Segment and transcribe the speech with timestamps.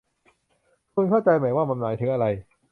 [0.93, 2.25] คุณเข้าใจไหมว่ามันหมายถึงอะไร